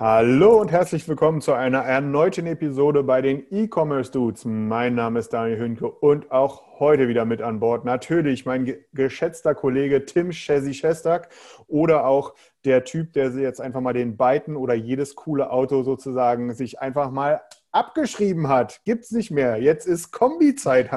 [0.00, 4.46] Hallo und herzlich willkommen zu einer erneuten Episode bei den E-Commerce Dudes.
[4.46, 8.82] Mein Name ist Daniel Hünke und auch heute wieder mit an Bord natürlich mein ge
[8.94, 11.28] geschätzter Kollege Tim Chessy Shestak
[11.66, 15.82] oder auch der Typ, der sich jetzt einfach mal den Byton oder jedes coole Auto
[15.82, 18.80] sozusagen sich einfach mal abgeschrieben hat.
[18.86, 19.60] Gibt's nicht mehr.
[19.60, 20.90] Jetzt ist Kombizeit.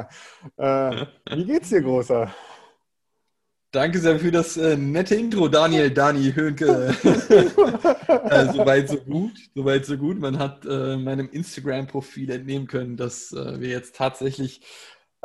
[0.56, 2.32] Äh, wie geht's dir, Großer?
[3.74, 6.96] Danke sehr für das äh, nette Intro, Daniel, Dani, Höhnke.
[7.04, 10.20] äh, soweit so gut, soweit so gut.
[10.20, 14.62] Man hat äh, meinem Instagram-Profil entnehmen können, dass äh, wir jetzt tatsächlich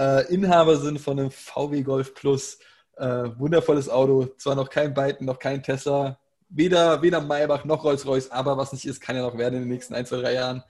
[0.00, 2.58] äh, Inhaber sind von einem VW Golf Plus.
[2.96, 8.30] Äh, wundervolles Auto, zwar noch kein Byton, noch kein Tesla, weder, weder Maybach noch Rolls-Royce,
[8.30, 10.64] aber was nicht ist, kann ja noch werden in den nächsten ein, zwei, drei Jahren.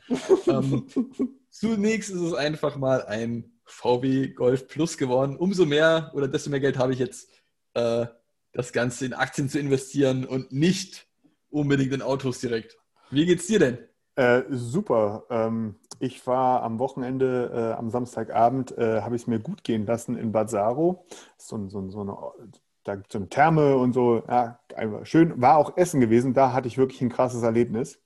[0.49, 0.89] Ähm,
[1.51, 5.37] zunächst ist es einfach mal ein VW Golf Plus geworden.
[5.37, 7.38] Umso mehr oder desto mehr Geld habe ich jetzt
[7.75, 8.07] äh,
[8.53, 11.07] das Ganze in Aktien zu investieren und nicht
[11.51, 12.77] unbedingt in Autos direkt.
[13.11, 13.79] Wie geht's dir denn?
[14.17, 15.25] Äh, super.
[15.31, 19.87] Ähm, ich war am Wochenende, äh, am Samstagabend, äh, habe ich es mir gut gehen
[19.87, 21.07] lassen in Bad Saro.
[21.37, 22.17] So, so, so eine,
[22.85, 24.23] da gibt es so eine Therme und so.
[24.29, 25.41] Ja, einfach schön.
[25.41, 26.35] War auch Essen gewesen.
[26.35, 28.01] Da hatte ich wirklich ein krasses Erlebnis.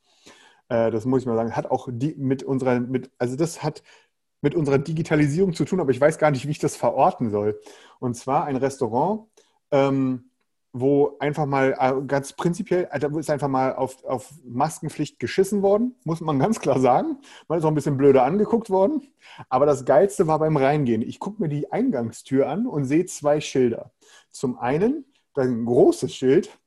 [0.68, 1.56] Äh, das muss ich mal sagen.
[1.56, 3.83] Hat auch die mit unserer, mit, also das hat
[4.42, 7.60] mit unserer Digitalisierung zu tun, aber ich weiß gar nicht, wie ich das verorten soll.
[8.00, 9.28] Und zwar ein Restaurant,
[9.72, 10.30] ähm,
[10.72, 15.96] wo einfach mal äh, ganz prinzipiell, da ist einfach mal auf, auf Maskenpflicht geschissen worden,
[16.04, 17.18] muss man ganz klar sagen.
[17.48, 19.08] Man ist auch ein bisschen blöder angeguckt worden.
[19.48, 21.02] Aber das Geilste war beim Reingehen.
[21.02, 23.92] Ich gucke mir die Eingangstür an und sehe zwei Schilder.
[24.30, 26.58] Zum einen ein großes Schild,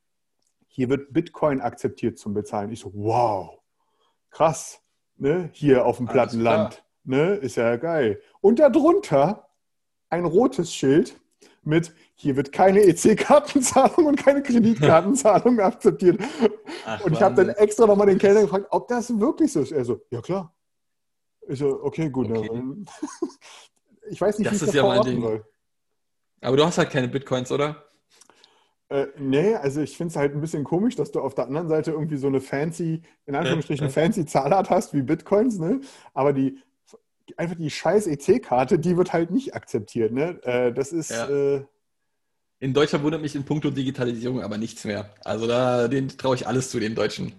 [0.67, 2.71] hier wird Bitcoin akzeptiert zum Bezahlen.
[2.71, 3.59] Ich so, wow,
[4.29, 4.81] krass,
[5.17, 5.49] ne?
[5.53, 6.83] hier auf dem Plattenland.
[7.03, 7.35] Ne?
[7.35, 8.19] Ist ja geil.
[8.41, 9.47] Und darunter
[10.09, 11.19] ein rotes Schild
[11.65, 16.19] mit hier wird keine EC-Kartenzahlung und keine Kreditkartenzahlung akzeptiert.
[16.85, 19.71] Ach, und ich habe dann extra nochmal den Kellner gefragt, ob das wirklich so ist.
[19.71, 20.53] Er so, ja klar.
[21.47, 22.29] Ich so, okay, gut.
[22.31, 22.49] Okay.
[22.51, 22.85] dann-
[24.09, 25.19] Ich weiß nicht, Das wie ich ist das ja mein Ding.
[25.21, 25.43] soll.
[26.41, 27.85] Aber du hast halt keine Bitcoins, oder?
[28.89, 31.67] Äh, nee, also ich finde es halt ein bisschen komisch, dass du auf der anderen
[31.67, 33.91] Seite irgendwie so eine fancy, in Anführungsstrichen Ja.
[33.91, 35.81] fancy Zahlart hast wie Bitcoins, ne?
[36.13, 36.59] Aber die
[37.37, 40.39] einfach die scheiß EC-Karte, die wird halt nicht akzeptiert, ne?
[40.43, 41.25] Äh, das ist Ja.
[41.25, 41.65] äh,
[42.59, 45.13] In Deutschland wundert mich in puncto Digitalisierung aber nichts mehr.
[45.23, 45.87] Also da
[46.17, 47.31] traue ich alles zu, den Deutschen.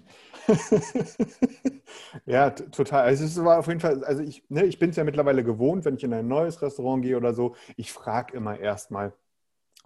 [2.26, 3.04] ja, total.
[3.04, 5.84] Also es war auf jeden Fall, also ich, ne, ich bin es ja mittlerweile gewohnt,
[5.84, 9.12] wenn ich in ein neues Restaurant gehe oder so, ich frage immer erstmal,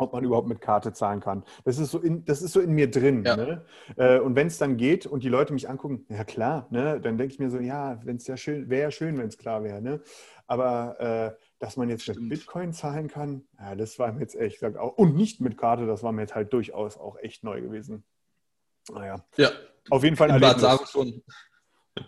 [0.00, 1.44] ob man überhaupt mit Karte zahlen kann.
[1.65, 3.25] Das ist so in, das ist so in mir drin.
[3.25, 3.37] Ja.
[3.37, 3.65] Ne?
[3.97, 7.00] Äh, Und wenn es dann geht und die Leute mich angucken, ja klar, ne?
[7.00, 9.38] dann denke ich mir so, ja, wenn es ja schön, wäre ja schön, wenn es
[9.38, 9.81] klar wäre.
[9.81, 10.00] Ne?
[10.47, 12.31] Aber äh, dass man jetzt mit Stimmt.
[12.31, 15.87] Bitcoin zahlen kann, ja, das war mir jetzt ehrlich gesagt auch, und nicht mit Karte,
[15.87, 18.03] das war mir jetzt halt durchaus auch echt neu gewesen.
[18.93, 19.50] Naja, Ja,
[19.91, 20.91] auf jeden Fall ein Erlebnis.
[20.91, 21.22] Schon.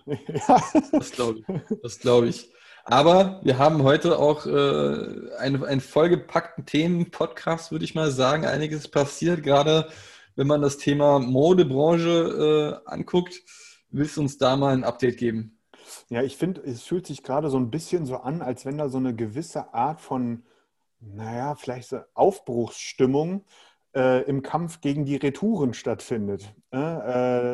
[0.06, 0.62] ja.
[0.92, 1.78] Das glaube ich.
[1.82, 2.52] Das glaube ich.
[2.84, 8.44] Aber wir haben heute auch äh, einen, einen vollgepackten Themen-Podcast, würde ich mal sagen.
[8.44, 9.88] Einiges passiert, gerade
[10.34, 13.40] wenn man das Thema Modebranche äh, anguckt.
[13.90, 15.58] Willst du uns da mal ein Update geben?
[16.08, 18.88] Ja, ich finde, es fühlt sich gerade so ein bisschen so an, als wenn da
[18.88, 20.44] so eine gewisse Art von,
[21.00, 23.44] naja, vielleicht so Aufbruchsstimmung
[23.94, 26.54] äh, im Kampf gegen die Retouren stattfindet.
[26.72, 26.78] Äh,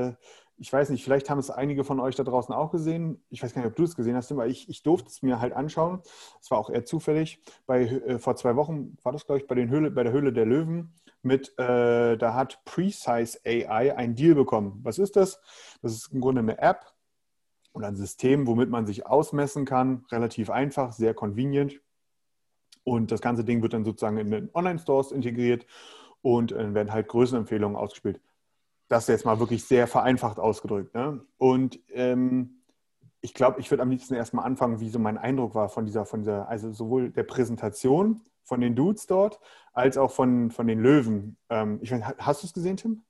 [0.09, 0.15] äh,
[0.59, 3.23] ich weiß nicht, vielleicht haben es einige von euch da draußen auch gesehen.
[3.31, 5.41] Ich weiß gar nicht, ob du es gesehen hast, aber ich, ich durfte es mir
[5.41, 6.01] halt anschauen.
[6.41, 7.43] Es war auch eher zufällig.
[7.67, 10.33] Bei, äh, vor zwei Wochen war das, glaube ich, bei, den Höhle, bei der Höhle
[10.33, 14.81] der Löwen mit, äh, da hat Precise AI einen Deal bekommen.
[14.83, 15.41] Was ist das?
[15.83, 16.87] Das ist im Grunde eine App,
[17.79, 20.05] und ein System, womit man sich ausmessen kann.
[20.11, 21.81] Relativ einfach, sehr convenient.
[22.83, 25.65] Und das ganze Ding wird dann sozusagen in den Online-Stores integriert
[26.21, 28.21] und äh, werden halt Größenempfehlungen ausgespielt.
[28.89, 30.95] Das jetzt mal wirklich sehr vereinfacht ausgedrückt.
[30.95, 31.21] Ne?
[31.37, 32.63] Und ähm,
[33.21, 36.07] ich glaube, ich würde am liebsten erstmal anfangen, wie so mein Eindruck war von dieser,
[36.07, 39.41] von dieser, also sowohl der Präsentation von den Dudes dort,
[39.73, 41.37] als auch von, von den Löwen.
[41.51, 43.03] Ähm, ich weiß, hast du es gesehen, Tim?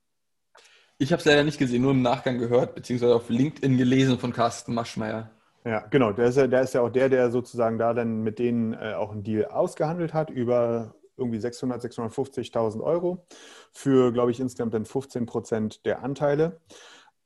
[0.97, 4.33] Ich habe es leider nicht gesehen, nur im Nachgang gehört, beziehungsweise auf LinkedIn gelesen von
[4.33, 5.31] Carsten Maschmeyer.
[5.63, 6.11] Ja, genau.
[6.11, 8.95] Der ist ja, der ist ja auch der, der sozusagen da dann mit denen äh,
[8.97, 13.25] auch einen Deal ausgehandelt hat über irgendwie 600, 650.000 Euro
[13.71, 16.59] für, glaube ich, insgesamt dann 15 Prozent der Anteile.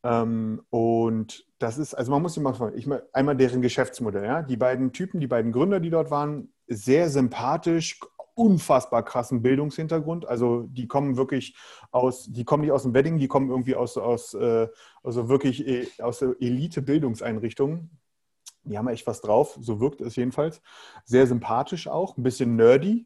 [0.04, 4.26] Ähm, und das ist, also man muss sich mal fragen, ich mal, einmal deren Geschäftsmodell,
[4.26, 4.42] ja.
[4.42, 8.00] Die beiden Typen, die beiden Gründer, die dort waren, sehr sympathisch,
[8.36, 10.28] unfassbar krassen Bildungshintergrund.
[10.28, 11.56] Also die kommen wirklich
[11.92, 14.68] aus, die kommen nicht aus dem Wedding, die kommen irgendwie aus, aus äh,
[15.04, 17.90] also wirklich äh, aus Elite-Bildungseinrichtungen.
[18.66, 20.62] Die haben echt was drauf, so wirkt es jedenfalls.
[21.04, 23.06] Sehr sympathisch auch, ein bisschen nerdy.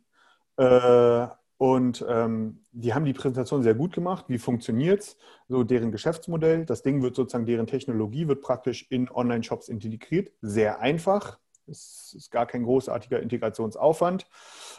[0.57, 1.27] Äh,
[1.57, 4.25] und ähm, die haben die Präsentation sehr gut gemacht.
[4.27, 5.18] Wie funktioniert es?
[5.48, 6.65] So deren Geschäftsmodell.
[6.65, 10.31] Das Ding wird sozusagen, deren Technologie wird praktisch in Online-Shops integriert.
[10.42, 11.39] Sehr einfach.
[11.65, 14.27] Es ist gar kein großartiger Integrationsaufwand.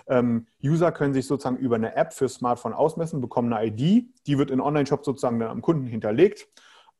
[0.07, 4.07] Ähm, User können sich sozusagen über eine App für Smartphone ausmessen, bekommen eine ID.
[4.27, 6.49] Die wird in Online-Shops sozusagen dann am Kunden hinterlegt.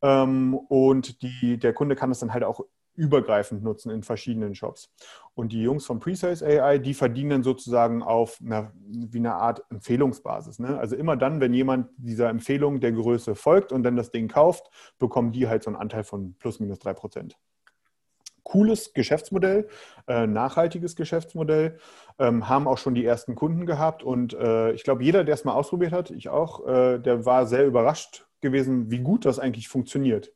[0.03, 2.65] Ähm, und die, der Kunde kann das dann halt auch
[2.99, 4.93] übergreifend nutzen in verschiedenen Shops.
[5.35, 10.59] Und die Jungs von Presales AI, die verdienen sozusagen auf einer, wie eine Art Empfehlungsbasis.
[10.59, 10.79] Ne?
[10.79, 14.69] Also immer dann, wenn jemand dieser Empfehlung der Größe folgt und dann das Ding kauft,
[14.99, 17.39] bekommen die halt so einen Anteil von plus minus drei Prozent.
[18.43, 19.69] Cooles Geschäftsmodell,
[20.09, 21.79] äh, nachhaltiges Geschäftsmodell,
[22.19, 25.45] ähm, haben auch schon die ersten Kunden gehabt und äh, ich glaube, jeder, der es
[25.45, 29.69] mal ausprobiert hat, ich auch, äh, der war sehr überrascht gewesen, wie gut das eigentlich
[29.69, 30.33] funktioniert.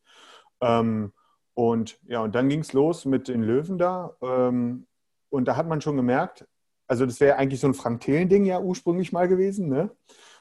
[0.61, 1.12] Ähm,
[1.54, 4.16] und ja, und dann ging es los mit den Löwen da.
[4.22, 4.87] Ähm,
[5.28, 6.46] und da hat man schon gemerkt,
[6.87, 9.90] also das wäre eigentlich so ein Frank Thelen-Ding ja ursprünglich mal gewesen, ne?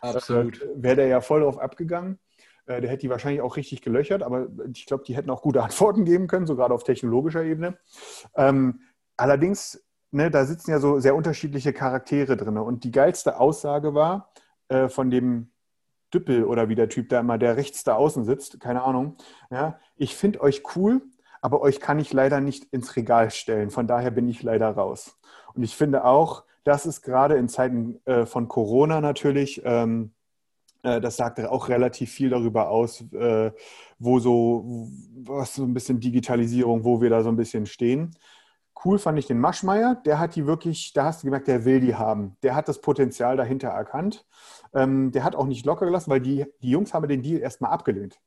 [0.01, 0.61] Absolut.
[0.61, 2.19] Äh, wäre der ja voll drauf abgegangen.
[2.65, 5.63] Äh, der hätte die wahrscheinlich auch richtig gelöchert, aber ich glaube, die hätten auch gute
[5.63, 7.77] Antworten geben können, so gerade auf technologischer Ebene.
[8.35, 8.81] Ähm,
[9.17, 12.57] allerdings, ne, da sitzen ja so sehr unterschiedliche Charaktere drin.
[12.57, 14.33] Und die geilste Aussage war
[14.67, 15.51] äh, von dem
[16.13, 19.15] Düppel oder wie der Typ da immer, der rechts da außen sitzt, keine Ahnung.
[19.49, 21.01] Ja, ich finde euch cool,
[21.41, 23.71] aber euch kann ich leider nicht ins Regal stellen.
[23.71, 25.17] Von daher bin ich leider raus.
[25.53, 30.11] Und ich finde auch, das ist gerade in Zeiten äh, von Corona natürlich, ähm,
[30.83, 33.51] äh, das sagt auch relativ viel darüber aus, äh,
[33.99, 34.89] wo so,
[35.23, 38.15] was so ein bisschen Digitalisierung, wo wir da so ein bisschen stehen.
[38.83, 41.79] Cool fand ich den Maschmeier, der hat die wirklich, da hast du gemerkt, der will
[41.79, 42.35] die haben.
[42.41, 44.25] Der hat das Potenzial dahinter erkannt.
[44.73, 47.71] Ähm, der hat auch nicht locker gelassen, weil die, die Jungs haben den Deal erstmal
[47.71, 48.19] abgelehnt.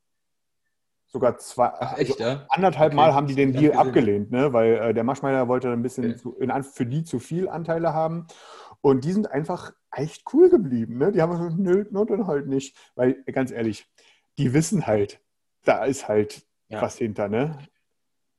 [1.06, 2.46] Sogar zwei, Ach, echt, also ja?
[2.48, 2.96] anderthalb Okay.
[2.96, 3.78] Mal haben die den Deal gesehen.
[3.78, 4.52] abgelehnt, ne?
[4.52, 6.16] weil äh, der Maschmeier wollte ein bisschen Okay.
[6.16, 8.26] zu, in, für die zu viel Anteile haben.
[8.80, 10.98] Und die sind einfach echt cool geblieben.
[10.98, 11.12] Ne?
[11.12, 12.76] Die haben gesagt, nö, no, dann halt nicht.
[12.96, 13.86] Weil, ganz ehrlich,
[14.38, 15.20] die wissen halt,
[15.64, 16.82] da ist halt Ja.
[16.82, 17.28] was hinter.
[17.28, 17.58] Ne?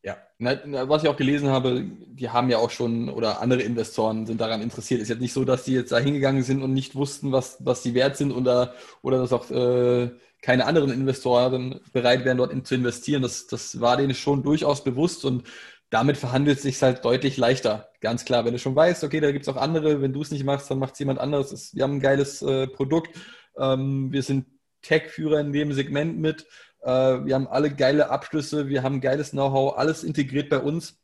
[0.06, 4.40] Ja, was ich auch gelesen habe, die haben ja auch schon, oder andere Investoren sind
[4.40, 5.02] daran interessiert.
[5.02, 7.82] Ist jetzt nicht so, dass die jetzt da hingegangen sind und nicht wussten, was, was
[7.82, 10.12] die wert sind oder, oder dass auch äh,
[10.44, 13.24] keine anderen Investoren bereit wären, dort in, zu investieren.
[13.24, 15.48] Das, das war denen schon durchaus bewusst und
[15.90, 17.90] damit verhandelt es sich halt deutlich leichter.
[18.02, 20.30] Ganz klar, wenn du schon weißt, okay, da gibt es auch andere, wenn du es
[20.30, 21.52] nicht machst, dann macht es jemand anderes.
[21.52, 23.10] Es- Wir haben ein geiles äh, Produkt.
[23.58, 24.46] Ähm, wir sind
[24.84, 26.46] Tech-Führer in dem Segment mit.
[26.86, 30.98] Äh, wir haben alle geile Abschlüsse, wir haben geiles Know-how, alles integriert bei uns.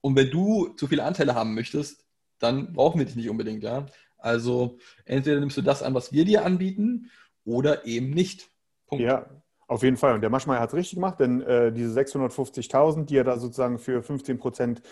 [0.00, 2.06] Und wenn du zu viele Anteile haben möchtest,
[2.38, 3.86] dann brauchen wir dich nicht unbedingt, ja.
[4.16, 7.10] Also entweder nimmst du das an, was wir dir anbieten,
[7.44, 8.50] oder eben nicht.
[8.86, 9.04] Punkt.
[9.04, 9.26] Ja,
[9.66, 10.14] auf jeden Fall.
[10.14, 13.78] Und der Maschmeyer hat es richtig gemacht, denn äh, diese 650.000, die er da sozusagen
[13.78, 14.82] für 15 Prozent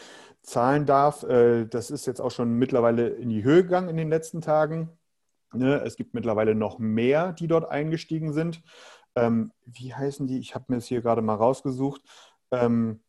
[0.42, 4.08] zahlen darf, äh, das ist jetzt auch schon mittlerweile in die Höhe gegangen in den
[4.08, 4.90] letzten Tagen.
[5.52, 5.82] Ne?
[5.84, 8.62] Es gibt mittlerweile noch mehr, die dort eingestiegen sind.
[9.14, 10.38] Ähm, wie heißen die?
[10.38, 12.02] Ich habe mir das hier gerade mal rausgesucht.
[12.50, 13.00] Ähm,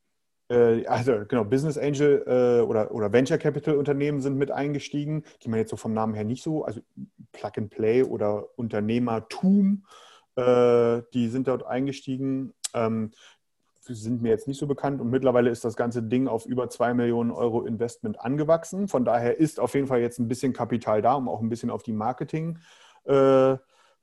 [0.49, 5.49] äh, also genau, Business Angel äh, oder, oder Venture Capital Unternehmen sind mit eingestiegen, die
[5.49, 6.81] man jetzt so vom Namen her nicht so, also
[7.31, 9.85] Plug and Play oder Unternehmertum,
[10.35, 12.53] äh, die sind dort eingestiegen.
[12.73, 13.11] Ähm,
[13.81, 16.93] sind mir jetzt nicht so bekannt und mittlerweile ist das ganze Ding auf über 2
[16.93, 18.87] Millionen Euro Investment angewachsen.
[18.87, 21.71] Von daher ist auf jeden Fall jetzt ein bisschen Kapital da, um auch ein bisschen
[21.71, 21.93] auf die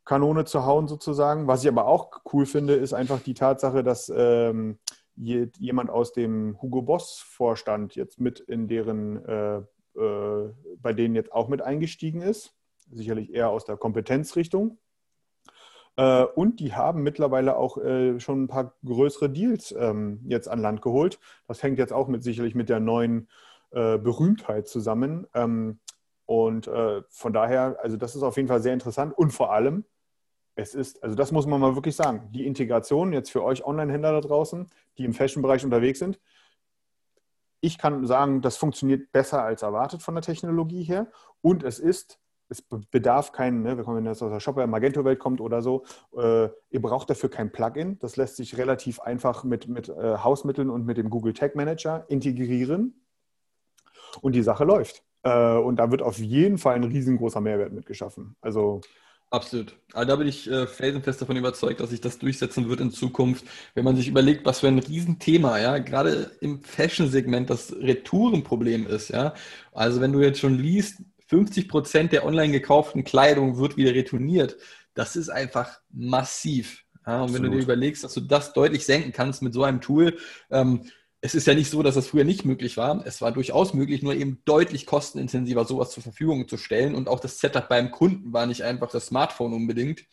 [0.06, 1.46] Marketing-Kanone zu hauen sozusagen.
[1.46, 4.78] Was ich aber auch cool finde, ist einfach die Tatsache, dass ähm,
[5.16, 9.56] je- jemand aus dem Hugo Boss Vorstand jetzt mit in deren, äh,
[9.98, 12.54] äh, bei denen jetzt auch mit eingestiegen ist.
[12.90, 14.78] Sicherlich eher aus der Kompetenzrichtung.
[15.96, 20.60] Äh, Und die haben mittlerweile auch äh, schon ein paar größere Deals ähm, jetzt an
[20.60, 21.18] Land geholt.
[21.48, 23.28] Das hängt jetzt auch mit sicherlich mit der neuen
[23.72, 25.26] äh, Berühmtheit zusammen.
[25.34, 25.80] Ähm,
[26.26, 26.68] Und
[27.08, 29.16] von daher, also das ist auf jeden Fall sehr interessant.
[29.16, 29.84] Und vor allem,
[30.56, 34.12] es ist, also das muss man mal wirklich sagen, die Integration jetzt für euch Online-Händler
[34.12, 34.66] da draußen,
[34.98, 36.18] die im Fashion-Bereich unterwegs sind,
[37.60, 41.08] ich kann sagen, das funktioniert besser als erwartet von der Technologie her.
[41.42, 45.40] Und es ist, es be- bedarf keinen, ne, wenn das aus der Shopware Magento-Welt kommt
[45.40, 45.84] oder so,
[46.16, 47.98] äh, ihr braucht dafür kein Plugin.
[47.98, 52.04] Das lässt sich relativ einfach mit, mit äh, Hausmitteln und mit dem Google Tag Manager
[52.08, 53.02] integrieren.
[54.20, 55.02] Und die Sache läuft.
[55.22, 58.36] Äh, und da wird auf jeden Fall ein riesengroßer Mehrwert mitgeschaffen.
[58.40, 58.80] Also
[59.30, 59.76] Absolut.
[59.92, 63.44] Also da bin ich äh, felsenfest davon überzeugt, dass sich das durchsetzen wird in Zukunft,
[63.74, 69.08] wenn man sich überlegt, was für ein Riesenthema, ja, gerade im Fashion-Segment das Retourenproblem ist,
[69.08, 69.34] ja.
[69.72, 74.56] Also wenn du jetzt schon liest, 50 Prozent der online gekauften Kleidung wird wieder retourniert,
[74.94, 76.84] das ist einfach massiv.
[77.04, 79.80] Ja, und wenn du dir überlegst, dass du das deutlich senken kannst mit so einem
[79.80, 80.18] Tool,
[80.50, 80.84] ähm,
[81.26, 83.04] es ist ja nicht so, dass das früher nicht möglich war.
[83.04, 86.94] Es war durchaus möglich, nur eben deutlich kostenintensiver sowas zur Verfügung zu stellen.
[86.94, 90.04] Und auch das Setup beim Kunden war nicht einfach das Smartphone unbedingt.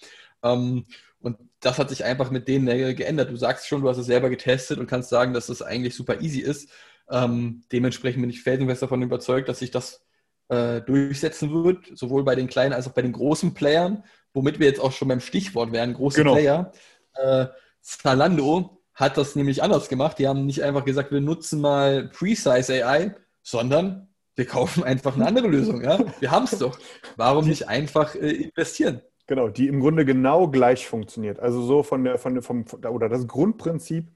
[0.41, 0.85] Ähm,
[1.19, 2.65] und das hat sich einfach mit denen
[2.95, 3.29] geändert.
[3.29, 6.19] Du sagst schon, du hast es selber getestet und kannst sagen, dass das eigentlich super
[6.19, 6.69] easy ist.
[7.11, 10.03] Ähm, dementsprechend bin ich felsenfest davon überzeugt, dass sich das
[10.49, 14.03] äh, durchsetzen wird, sowohl bei den kleinen als auch bei den großen Playern,
[14.33, 16.33] womit wir jetzt auch schon beim Stichwort wären, große genau.
[16.33, 16.71] Player.
[17.13, 17.45] Äh,
[17.81, 20.19] Zalando hat das nämlich anders gemacht.
[20.19, 25.27] Die haben nicht einfach gesagt, wir nutzen mal Precise AI, sondern wir kaufen einfach eine
[25.27, 25.81] andere Lösung.
[25.83, 25.99] Ja?
[26.19, 26.77] Wir haben es doch.
[27.17, 29.01] Warum nicht einfach äh, investieren?
[29.25, 31.39] Genau, die im Grunde genau gleich funktioniert.
[31.39, 34.11] Also so von der, von der, vom, oder das Grundprinzip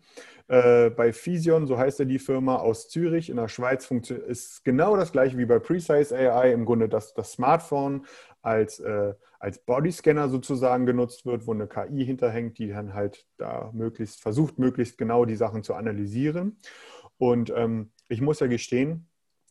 [0.49, 4.97] äh, bei Fision, so heißt ja die Firma aus Zürich in der Schweiz, ist genau
[4.97, 6.51] das gleiche wie bei Precise AI.
[6.51, 8.05] Im Grunde das, das Smartphone
[8.41, 13.71] als, äh, als Bodyscanner sozusagen genutzt wird, wo eine KI hinterhängt, die dann halt da
[13.73, 16.57] möglichst versucht, möglichst genau die Sachen zu analysieren.
[17.17, 19.07] Und ähm, ich muss ja gestehen,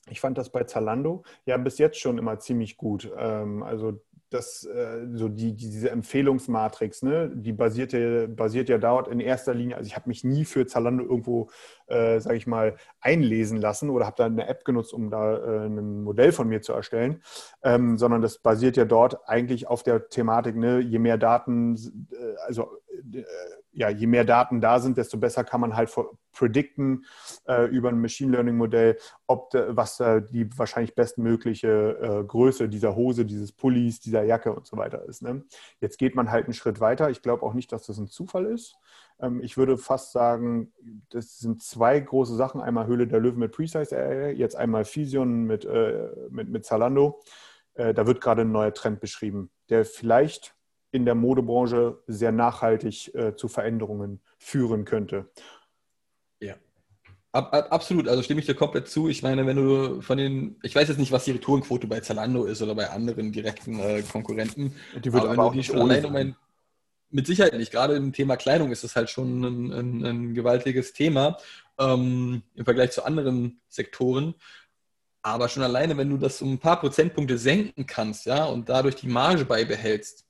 [0.09, 3.11] ich fand das bei Zalando ja bis jetzt schon immer ziemlich gut.
[3.16, 9.09] Ähm, also das, äh, so die, diese Empfehlungsmatrix, ne, die basiert ja, basiert ja dort
[9.09, 11.50] in erster Linie, also ich habe mich nie für Zalando irgendwo,
[11.87, 15.66] äh, sage ich mal, einlesen lassen oder habe da eine App genutzt, um da äh,
[15.66, 17.23] ein Modell von mir zu erstellen,
[17.62, 21.76] ähm, sondern das basiert ja dort eigentlich auf der Thematik, ne, je mehr Daten,
[22.11, 22.71] äh, also
[23.12, 23.23] äh,
[23.76, 25.95] ja, je mehr Daten da sind, desto besser kann man halt
[26.33, 27.04] predikten
[27.47, 32.71] äh, über ein Machine Learning Modell, ob de, was äh, die wahrscheinlich bestmögliche äh, Größe
[32.71, 35.21] dieser Hose, dieses Pullis, dieser Jacke und so weiter ist.
[35.21, 35.45] Ne?
[35.78, 37.11] Jetzt geht man halt einen Schritt weiter.
[37.11, 38.76] Ich glaube auch nicht, dass das ein Zufall ist.
[39.21, 40.73] Ähm, ich würde fast sagen,
[41.11, 42.62] das sind zwei große Sachen.
[42.62, 47.21] Einmal Höhle der Löwen mit Precise AI, jetzt einmal Fusion mit, äh, mit, mit Zalando.
[47.75, 50.56] Äh, da wird gerade ein neuer Trend beschrieben, der vielleicht
[50.97, 55.31] in der Modebranche sehr nachhaltig äh, zu Veränderungen führen könnte.
[56.41, 56.55] Ja.
[57.33, 59.09] Ab, ab, absolut, also stimme ich dir komplett zu.
[59.09, 62.45] Ich meine, wenn du von den, ich weiß jetzt nicht, was die Retourenquote bei Zalando
[62.45, 64.75] ist oder bei anderen direkten äh, Konkurrenten.
[65.05, 66.35] Die wird aber, aber auch nicht ohne um ein,
[67.11, 67.73] Mit Sicherheit nicht.
[67.73, 71.37] Gerade im Thema Kleidung ist das halt schon ein, ein, ein gewaltiges Thema
[71.79, 74.35] ähm, im Vergleich zu anderen Sektoren.
[75.23, 78.95] Aber schon alleine, wenn du das um ein paar Prozentpunkte senken kannst, ja, und dadurch
[78.95, 80.25] die Marge beibehältst,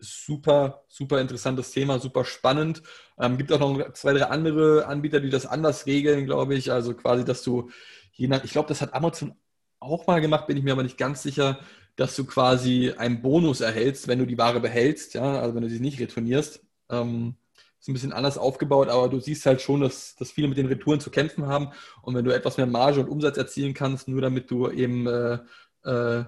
[0.00, 2.82] super, super interessantes Thema, super spannend.
[3.18, 6.72] Ähm, gibt auch noch zwei, drei andere Anbieter, die das anders regeln, glaube ich.
[6.72, 7.70] Also quasi, dass du
[8.12, 9.34] je nach, ich glaube, das hat Amazon
[9.78, 11.60] auch mal gemacht, bin ich mir aber nicht ganz sicher,
[11.96, 15.68] dass du quasi einen Bonus erhältst, wenn du die Ware behältst, ja, also wenn du
[15.70, 16.60] sie nicht retournierst.
[16.90, 17.36] Ähm,
[17.80, 20.66] ist ein bisschen anders aufgebaut, aber du siehst halt schon, dass, dass viele mit den
[20.66, 21.70] Retouren zu kämpfen haben.
[22.02, 25.38] Und wenn du etwas mehr Marge und Umsatz erzielen kannst, nur damit du eben äh,
[25.84, 26.24] äh,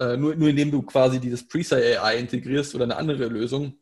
[0.00, 3.74] äh, nur, nur indem du quasi dieses Presale AI integrierst oder eine andere Lösung,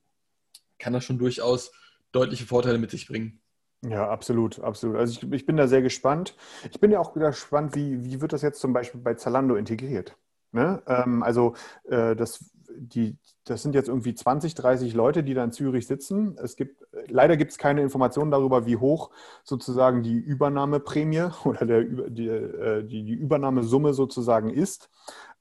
[0.79, 1.73] kann das schon durchaus
[2.13, 3.41] deutliche Vorteile mit sich bringen.
[3.83, 4.97] Ja, absolut, absolut.
[4.97, 6.35] Also ich, ich bin da sehr gespannt.
[6.71, 10.17] Ich bin ja auch gespannt, wie, wie wird das jetzt zum Beispiel bei Zalando integriert?
[10.51, 10.83] Ne?
[10.87, 12.45] Ähm, also äh, das,
[12.77, 16.37] die, das sind jetzt irgendwie 20, 30 Leute, die da in Zürich sitzen.
[16.43, 19.11] Es gibt, leider gibt es keine Informationen darüber, wie hoch
[19.45, 24.91] sozusagen die Übernahmeprämie oder der, die, äh, die, die Übernahmesumme sozusagen ist.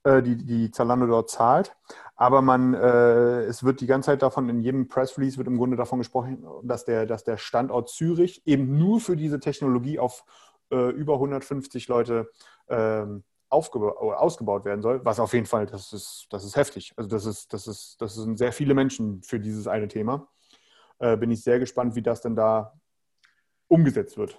[0.04, 1.76] Äh, die, die Zalando dort zahlt.
[2.16, 5.58] Aber man, äh, es wird die ganze Zeit davon, in jedem Press Release wird im
[5.58, 10.24] Grunde davon gesprochen, dass der, dass der Standort Zürich eben nur für diese Technologie auf
[10.72, 12.30] äh, über 150 Leute
[12.70, 16.94] ähm, ausgebaut werden soll, was auf jeden Fall, das ist, das ist heftig.
[16.98, 20.28] Also das ist, das ist, das sind sehr viele Menschen für dieses eine Thema.
[21.00, 22.74] Äh, bin ich sehr gespannt, wie das denn da
[23.68, 24.38] umgesetzt wird.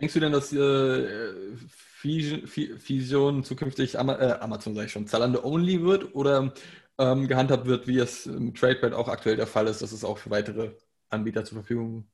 [0.00, 1.54] Denkst du denn, dass äh,
[2.02, 6.52] Fusion zukünftig Ama äh, Amazon, sage ich schon, Zalando only wird oder
[6.98, 10.18] ähm, gehandhabt wird, wie es im TradePad auch aktuell der Fall ist, dass es auch
[10.18, 10.72] für weitere
[11.08, 12.08] Anbieter zur Verfügung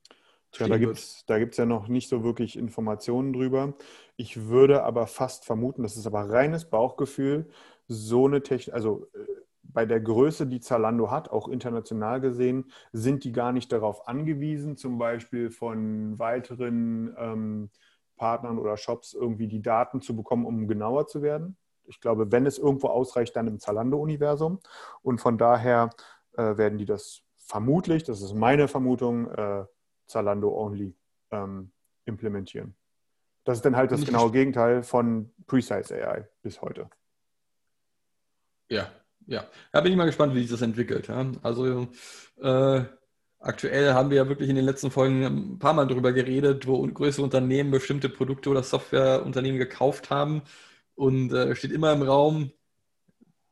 [0.52, 3.74] Tja, da gibt es da gibt's ja noch nicht so wirklich Informationen drüber.
[4.16, 7.50] Ich würde aber fast vermuten, das ist aber reines Bauchgefühl,
[7.88, 9.18] so eine Technik, also äh,
[9.62, 14.76] bei der Größe, die Zalando hat, auch international gesehen, sind die gar nicht darauf angewiesen,
[14.76, 17.70] zum Beispiel von weiteren ähm,
[18.16, 21.56] Partnern oder Shops irgendwie die Daten zu bekommen, um genauer zu werden.
[21.84, 24.60] Ich glaube, wenn es irgendwo ausreicht, dann im Zalando-Universum.
[25.02, 25.90] Und von daher
[26.36, 29.64] äh, werden die das vermutlich, das ist meine Vermutung, äh,
[30.06, 30.94] Zalando-only
[31.30, 31.70] ähm,
[32.04, 32.74] implementieren.
[33.44, 36.90] Das ist dann halt das genaue Gegenteil von Precise AI bis heute.
[38.68, 38.90] Ja,
[39.26, 39.44] ja.
[39.70, 41.06] Da bin ich mal gespannt, wie sich das entwickelt.
[41.06, 41.24] Ja?
[41.42, 41.88] Also
[42.40, 42.84] äh,
[43.46, 46.82] aktuell haben wir ja wirklich in den letzten Folgen ein paar Mal darüber geredet, wo
[46.86, 50.42] größere Unternehmen bestimmte Produkte oder Softwareunternehmen gekauft haben
[50.94, 52.52] und äh, steht immer im Raum,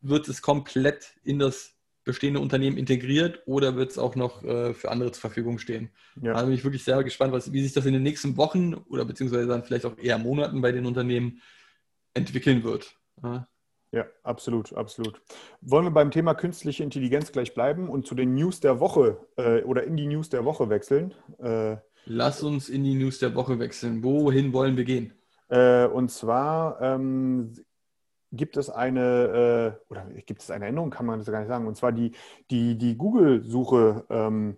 [0.00, 1.74] wird es komplett in das
[2.04, 5.90] bestehende Unternehmen integriert oder wird es auch noch äh, für andere zur Verfügung stehen?
[6.20, 6.34] Ja.
[6.34, 9.04] Da bin ich wirklich sehr gespannt, was, wie sich das in den nächsten Wochen oder
[9.04, 11.40] beziehungsweise dann vielleicht auch eher Monaten bei den Unternehmen
[12.12, 12.94] entwickeln wird.
[13.22, 13.48] Ja.
[13.94, 15.22] Ja, absolut, absolut.
[15.60, 19.62] Wollen wir beim Thema künstliche Intelligenz gleich bleiben und zu den News der Woche äh,
[19.62, 21.14] oder in die News der Woche wechseln?
[21.38, 24.02] Äh, Lass uns in die News der Woche wechseln.
[24.02, 25.12] Wohin wollen wir gehen?
[25.48, 27.52] Äh, und zwar ähm,
[28.32, 31.68] gibt es eine, äh, oder gibt es eine Änderung, kann man das gar nicht sagen,
[31.68, 32.12] und zwar die,
[32.50, 34.56] die, die Google-Suche ähm,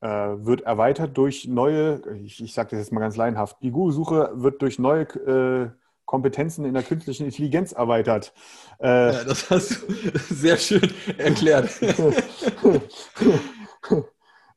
[0.00, 4.32] äh, wird erweitert durch neue, ich, ich sage das jetzt mal ganz laienhaft, die Google-Suche
[4.34, 5.70] wird durch neue äh,
[6.10, 8.32] Kompetenzen in der künstlichen Intelligenz erweitert.
[8.80, 11.70] Äh, ja, das hast du sehr schön erklärt.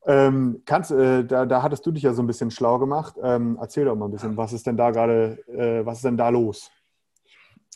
[0.04, 3.14] ähm, kannst, äh, da, da, hattest du dich ja so ein bisschen schlau gemacht.
[3.22, 6.16] Ähm, erzähl doch mal ein bisschen, was ist denn da gerade, äh, was ist denn
[6.16, 6.72] da los?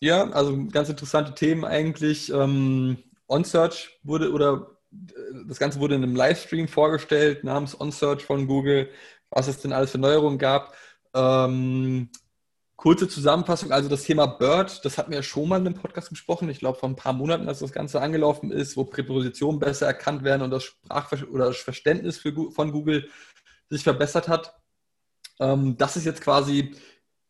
[0.00, 2.32] Ja, also ganz interessante Themen eigentlich.
[2.32, 8.48] Ähm, OnSearch wurde oder äh, das Ganze wurde in einem Livestream vorgestellt namens OnSearch von
[8.48, 8.88] Google,
[9.30, 10.74] was es denn alles für Neuerungen gab.
[11.14, 12.10] Ähm,
[12.78, 16.10] Kurze Zusammenfassung, also das Thema Bird, das hatten wir ja schon mal in einem Podcast
[16.10, 19.88] besprochen, ich glaube vor ein paar Monaten, als das Ganze angelaufen ist, wo Präpositionen besser
[19.88, 23.10] erkannt werden und das Sprachver oder das Verständnis für, von Google
[23.68, 24.54] sich verbessert hat.
[25.40, 26.76] Ähm, das ist jetzt quasi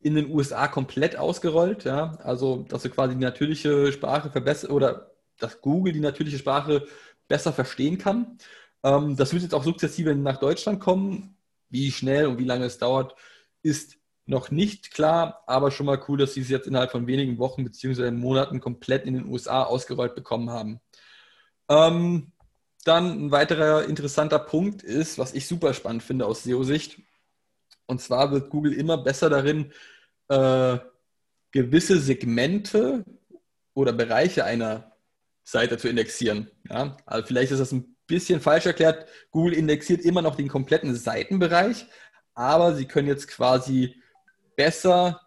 [0.00, 5.12] in den USA komplett ausgerollt, ja, also dass du quasi die natürliche Sprache verbessert oder
[5.38, 6.86] dass Google die natürliche Sprache
[7.26, 8.36] besser verstehen kann.
[8.82, 11.38] Ähm, das wird jetzt auch sukzessive nach Deutschland kommen.
[11.70, 13.14] Wie schnell und wie lange es dauert,
[13.62, 13.97] ist
[14.28, 17.64] noch nicht klar, aber schon mal cool, dass sie es jetzt innerhalb von wenigen Wochen
[17.64, 18.11] bzw.
[18.11, 20.80] Monaten komplett in den USA ausgerollt bekommen haben.
[21.70, 22.32] Ähm,
[22.85, 27.00] dann ein weiterer interessanter Punkt ist, was ich super spannend finde aus SEO-Sicht.
[27.87, 29.72] Und zwar wird Google immer besser darin,
[30.29, 30.79] äh,
[31.50, 33.05] gewisse Segmente
[33.72, 34.92] oder Bereiche einer
[35.42, 36.50] Seite zu indexieren.
[36.68, 36.98] Ja?
[37.07, 39.09] Also vielleicht ist das ein bisschen falsch erklärt.
[39.31, 41.87] Google indexiert immer noch den kompletten Seitenbereich,
[42.35, 44.02] aber sie können jetzt quasi
[44.59, 45.21] besser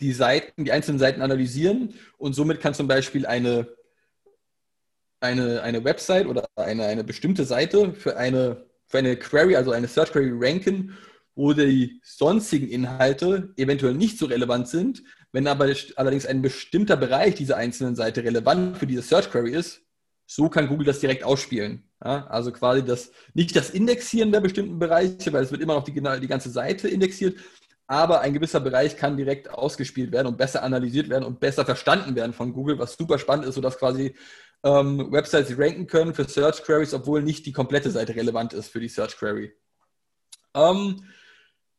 [0.00, 3.68] die Seiten, die einzelnen Seiten analysieren und somit kann zum Beispiel eine,
[5.20, 9.86] eine, eine Website oder eine, eine bestimmte Seite für eine, für eine Query, also eine
[9.86, 10.98] Search Query ranken,
[11.36, 15.04] wo die sonstigen Inhalte eventuell nicht so relevant sind.
[15.30, 19.82] Wenn aber allerdings ein bestimmter Bereich dieser einzelnen Seite relevant für diese Search Query ist,
[20.26, 21.84] so kann Google das direkt ausspielen.
[22.04, 25.84] Ja, also quasi das, nicht das Indexieren der bestimmten Bereiche, weil es wird immer noch
[25.84, 27.36] die, die ganze Seite indexiert,
[27.88, 32.14] aber ein gewisser Bereich kann direkt ausgespielt werden und besser analysiert werden und besser verstanden
[32.14, 34.14] werden von Google, was super spannend ist, sodass quasi
[34.62, 38.80] ähm, Websites ranken können für Search Queries, obwohl nicht die komplette Seite relevant ist für
[38.80, 39.52] die Search Query.
[40.54, 41.02] Ähm,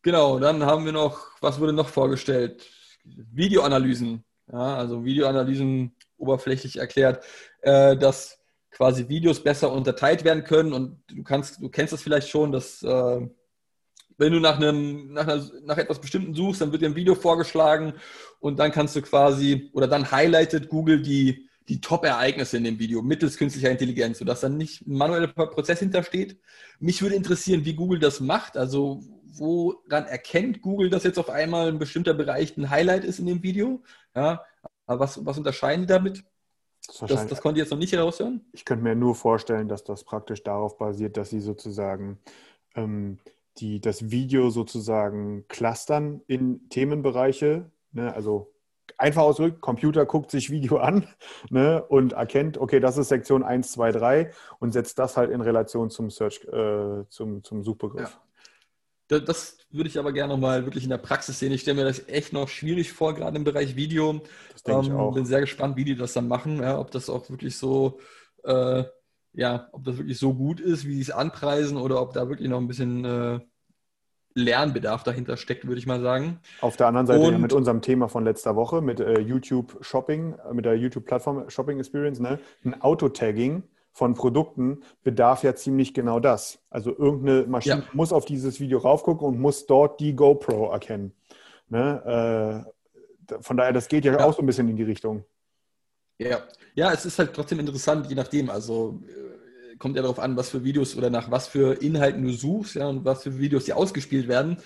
[0.02, 2.68] genau, dann haben wir noch, was wurde noch vorgestellt?
[3.04, 4.24] Videoanalysen.
[4.52, 7.24] Ja, also Videoanalysen oberflächlich erklärt,
[7.62, 8.40] äh, dass
[8.72, 12.82] quasi Videos besser unterteilt werden können und du kannst, du kennst das vielleicht schon, dass
[12.82, 13.30] äh,
[14.20, 17.16] wenn du nach, einem, nach, einer, nach etwas Bestimmten suchst, dann wird dir ein Video
[17.16, 17.94] vorgeschlagen
[18.40, 23.02] und dann kannst du quasi, oder dann highlightet Google die, die Top-Ereignisse in dem Video
[23.02, 26.38] mittels künstlicher Intelligenz, sodass dann nicht ein manueller Prozess hintersteht.
[26.80, 28.58] Mich würde interessieren, wie Google das macht.
[28.58, 29.02] Also
[29.38, 33.42] woran erkennt Google, dass jetzt auf einmal ein bestimmter Bereich ein Highlight ist in dem
[33.42, 33.82] Video?
[34.16, 34.44] Ja,
[34.86, 36.24] was, was unterscheiden die damit?
[36.88, 38.42] Das, das, das konnte ich jetzt noch nicht heraushören.
[38.52, 42.18] Ich könnte mir nur vorstellen, dass das praktisch darauf basiert, dass sie sozusagen
[42.76, 43.20] ähm,
[43.60, 47.72] die das Video sozusagen clustern in Themenbereiche.
[47.92, 48.14] Ne?
[48.14, 48.54] Also
[48.98, 51.08] einfach ausgedrückt, Computer guckt sich Video an
[51.50, 51.84] ne?
[51.84, 55.90] und erkennt, okay, das ist Sektion 1, 2, 3 und setzt das halt in Relation
[55.90, 58.18] zum Search, äh, zum, zum Suchbegriff.
[59.10, 59.20] Ja.
[59.20, 61.52] Das, würde ich aber gerne mal wirklich in der Praxis sehen.
[61.52, 64.22] Ich stelle mir das echt noch schwierig vor, gerade im Bereich Video.
[64.54, 65.14] Das denke ähm, ich auch.
[65.14, 68.00] Bin sehr gespannt, wie die das dann machen, ja, ob das auch wirklich so
[68.44, 68.84] äh,
[69.34, 72.50] ja, ob das wirklich so gut ist, wie sie es anpreisen oder ob da wirklich
[72.50, 73.40] noch ein bisschen äh,
[74.34, 76.40] Lernbedarf dahinter steckt, würde ich mal sagen.
[76.62, 80.34] Auf der anderen Seite ja mit unserem Thema von letzter Woche, mit äh, YouTube Shopping,
[80.34, 82.40] äh, mit der YouTube-Plattform Shopping Experience, ne?
[82.64, 86.60] ein Autotagging von Produkten bedarf ja ziemlich genau das.
[86.70, 87.84] Also irgendeine Maschine ja.
[87.94, 91.14] muss auf dieses Video raufgucken und muss dort die GoPro erkennen.
[91.68, 92.66] Ne?
[92.66, 95.24] Äh, von daher, das geht ja, ja, auch so ein bisschen in die Richtung.
[96.20, 96.44] Ja,
[96.76, 98.50] ja, es ist halt trotzdem interessant, je nachdem.
[98.50, 102.34] Also äh, kommt ja darauf an, was für Videos oder nach was für Inhalten du
[102.34, 104.58] suchst, ja, und was für Videos die ausgespielt werden.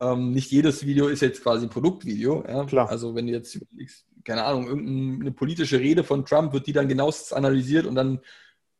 [0.00, 2.44] Ähm, nicht jedes Video ist jetzt quasi ein Produktvideo.
[2.46, 2.64] Ja?
[2.64, 2.88] Klar.
[2.88, 3.58] Also wenn du jetzt
[4.24, 8.20] keine Ahnung, irgendeine politische Rede von Trump, wird die dann genauestens analysiert und dann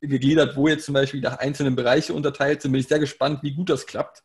[0.01, 2.73] gegliedert, wo jetzt zum Beispiel nach einzelnen Bereiche unterteilt sind.
[2.73, 4.23] Bin ich sehr gespannt, wie gut das klappt.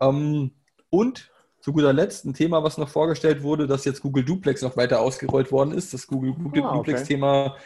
[0.00, 0.52] Ähm,
[0.90, 1.30] und
[1.60, 5.00] zu guter Letzt ein Thema, was noch vorgestellt wurde, dass jetzt Google Duplex noch weiter
[5.00, 5.92] ausgerollt worden ist.
[5.92, 6.76] Das Google, Google ah, okay.
[6.76, 7.56] Duplex-Thema,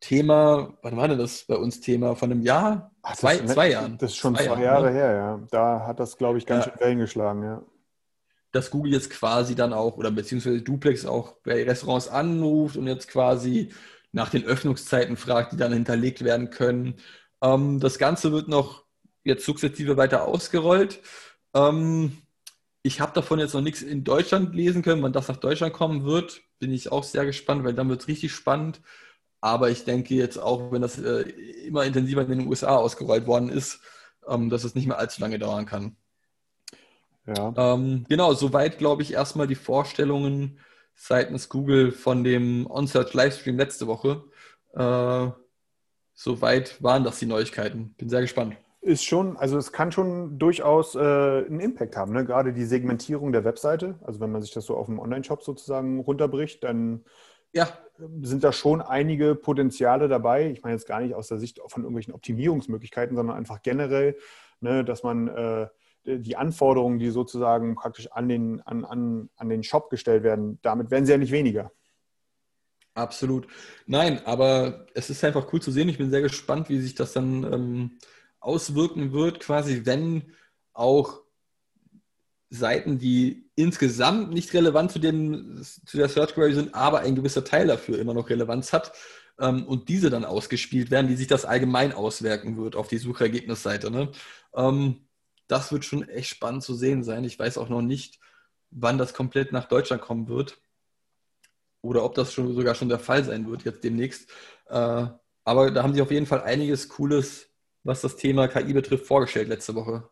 [0.00, 2.16] Thema, wann war denn das bei uns Thema?
[2.16, 2.90] Von einem Jahr?
[3.02, 3.96] Ach, zwei, zwei Jahren.
[3.98, 4.92] Das ist schon zwei, zwei Jahre ne?
[4.92, 5.40] her, ja.
[5.50, 6.72] Da hat das, glaube ich, ganz ja.
[6.72, 7.62] schön Wellen geschlagen, ja.
[8.52, 13.08] Dass Google jetzt quasi dann auch, oder beziehungsweise Duplex auch bei Restaurants anruft und jetzt
[13.08, 13.72] quasi
[14.12, 16.96] nach den Öffnungszeiten fragt, die dann hinterlegt werden können.
[17.42, 18.84] Ähm, das Ganze wird noch
[19.24, 21.00] jetzt sukzessive weiter ausgerollt.
[21.54, 22.18] Ähm,
[22.86, 25.02] ich habe davon jetzt noch nichts in Deutschland lesen können.
[25.02, 28.08] Wann das nach Deutschland kommen wird, bin ich auch sehr gespannt, weil dann wird es
[28.08, 28.80] richtig spannend.
[29.40, 31.22] Aber ich denke jetzt auch, wenn das äh,
[31.66, 33.80] immer intensiver in den USA ausgerollt worden ist,
[34.26, 35.96] ähm, dass es nicht mehr allzu lange dauern kann.
[37.26, 37.52] Ja.
[37.56, 40.60] Ähm, genau, soweit glaube ich erstmal die Vorstellungen
[40.94, 44.24] seitens Google von dem On-Search Livestream letzte Woche.
[44.74, 45.30] Äh,
[46.14, 47.94] soweit waren das die Neuigkeiten.
[47.98, 48.56] Bin sehr gespannt.
[48.86, 52.24] Ist schon, also es kann schon durchaus äh, einen Impact haben, ne?
[52.24, 53.98] gerade die Segmentierung der Webseite.
[54.04, 57.04] Also wenn man sich das so auf dem Online-Shop sozusagen runterbricht, dann
[57.52, 57.68] ja.
[58.22, 60.50] sind da schon einige Potenziale dabei.
[60.50, 64.16] Ich meine jetzt gar nicht aus der Sicht von irgendwelchen Optimierungsmöglichkeiten, sondern einfach generell,
[64.60, 65.66] ne, dass man äh,
[66.04, 70.92] die Anforderungen, die sozusagen praktisch an den, an, an, an den Shop gestellt werden, damit
[70.92, 71.72] werden sie ja nicht weniger.
[72.94, 73.48] Absolut.
[73.86, 75.88] Nein, aber es ist einfach cool zu sehen.
[75.88, 77.98] Ich bin sehr gespannt, wie sich das dann ähm,
[78.40, 80.32] auswirken wird, quasi wenn
[80.72, 81.22] auch
[82.50, 87.44] Seiten, die insgesamt nicht relevant zu, dem, zu der Search Query sind, aber ein gewisser
[87.44, 88.92] Teil dafür immer noch Relevanz hat
[89.40, 93.90] ähm, und diese dann ausgespielt werden, wie sich das allgemein auswirken wird auf die Suchergebnisseite.
[93.90, 94.12] Ne?
[94.54, 95.06] Ähm,
[95.48, 97.24] das wird schon echt spannend zu sehen sein.
[97.24, 98.20] Ich weiß auch noch nicht,
[98.70, 100.58] wann das komplett nach Deutschland kommen wird
[101.82, 104.30] oder ob das schon sogar schon der Fall sein wird jetzt demnächst.
[104.68, 105.06] Äh,
[105.44, 107.48] aber da haben sie auf jeden Fall einiges Cooles,
[107.86, 110.08] was das Thema KI betrifft, vorgestellt letzte Woche.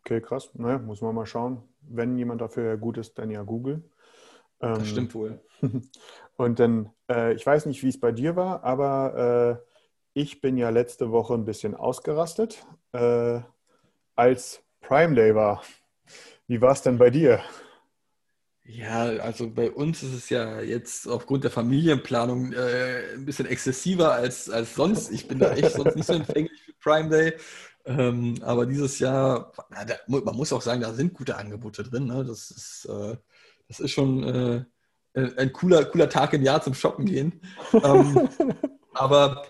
[0.00, 0.50] Okay, krass.
[0.54, 1.62] Naja, muss man mal schauen.
[1.80, 3.82] Wenn jemand dafür gut ist, dann ja Google.
[4.60, 5.40] Ähm, das stimmt wohl.
[6.36, 9.70] Und dann, äh, ich weiß nicht, wie es bei dir war, aber äh,
[10.12, 13.40] ich bin ja letzte Woche ein bisschen ausgerastet, äh,
[14.14, 15.62] als Prime Day war.
[16.46, 17.40] Wie war es denn bei dir?
[18.66, 24.12] Ja, also bei uns ist es ja jetzt aufgrund der Familienplanung äh, ein bisschen exzessiver
[24.12, 25.10] als, als sonst.
[25.10, 27.34] Ich bin da echt sonst nicht so empfänglich Prime Day.
[27.86, 32.06] Ähm, aber dieses Jahr, da, man muss auch sagen, da sind gute Angebote drin.
[32.06, 32.24] Ne?
[32.24, 33.16] Das, ist, äh,
[33.68, 34.64] das ist schon äh,
[35.36, 37.40] ein cooler, cooler Tag im Jahr zum Shoppen gehen.
[37.72, 38.28] Ähm,
[38.94, 39.44] aber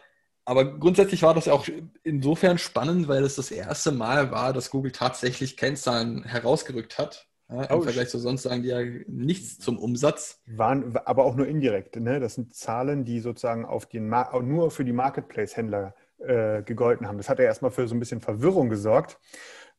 [0.46, 1.66] aber grundsätzlich war das ja auch
[2.02, 7.28] insofern spannend, weil es das erste Mal war, dass Google tatsächlich Kennzahlen herausgerückt hat.
[7.48, 10.42] Ja, Im Vergleich zu sonst sagen die ja nichts zum Umsatz.
[10.46, 11.96] Waren aber auch nur indirekt.
[11.96, 12.20] Ne?
[12.20, 15.94] Das sind Zahlen, die sozusagen auf den nur für die Marketplace-Händler
[16.26, 17.18] äh, gegolten haben.
[17.18, 19.18] Das hat ja erstmal für so ein bisschen Verwirrung gesorgt.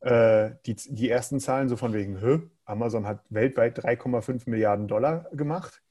[0.01, 5.29] Äh, die, die ersten Zahlen so von wegen, Hö, Amazon hat weltweit 3,5 Milliarden Dollar
[5.31, 5.81] gemacht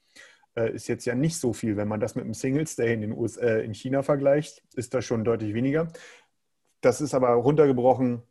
[0.56, 1.76] äh, ist jetzt ja nicht so viel.
[1.76, 4.94] Wenn man das mit einem Singles Day in, den US, äh, in China vergleicht, ist
[4.94, 5.88] das schon deutlich weniger.
[6.80, 8.22] Das ist aber runtergebrochen.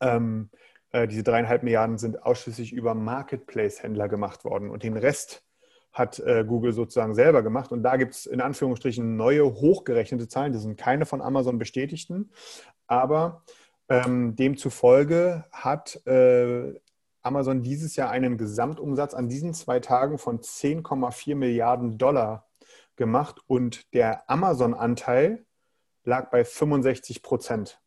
[0.00, 0.50] Ähm,
[0.90, 5.44] äh, diese dreieinhalb Milliarden sind ausschließlich über Marketplace-Händler gemacht worden und den Rest
[5.94, 7.72] hat äh, Google sozusagen selber gemacht.
[7.72, 10.52] Und da gibt es in Anführungsstrichen neue hochgerechnete Zahlen.
[10.52, 12.30] Das sind keine von Amazon bestätigten,
[12.86, 13.44] aber
[13.88, 16.74] ähm, demzufolge hat äh,
[17.22, 22.46] Amazon dieses Jahr einen Gesamtumsatz an diesen zwei Tagen von 10,4 Milliarden Dollar
[22.96, 25.46] gemacht und der Amazon-Anteil
[26.04, 27.80] lag bei 65 Prozent.